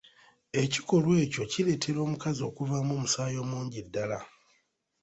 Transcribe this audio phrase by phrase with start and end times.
[0.61, 4.19] Ekikolwa ekyo kireetera omukazi okuvaamu omusaayi omungi ddala.